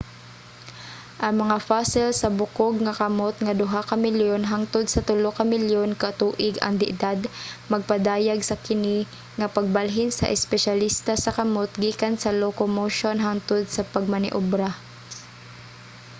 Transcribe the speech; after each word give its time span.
ang 1.25 1.33
mga 1.41 1.57
fossil 1.69 2.09
sa 2.15 2.29
bukog 2.39 2.75
nga 2.85 2.93
kamot 3.01 3.35
nga 3.45 3.57
duha 3.61 3.81
ka 3.89 3.95
milyon 4.05 4.43
hangtod 4.51 4.85
sa 4.89 5.05
tulo 5.07 5.29
ka 5.37 5.43
milyon 5.53 5.91
ka 6.01 6.09
tuig 6.21 6.55
ang 6.59 6.75
edad 6.93 7.19
nagpadayag 7.71 8.39
sa 8.45 8.59
kini 8.65 8.97
nga 9.39 9.47
pagbalhin 9.55 10.11
sa 10.13 10.31
espesyalista 10.35 11.13
sa 11.19 11.35
kamut 11.37 11.71
gikan 11.83 12.15
sa 12.21 12.35
locomotion 12.43 13.17
hangtod 13.25 13.63
sa 13.75 13.87
pagmaniobra 13.93 14.69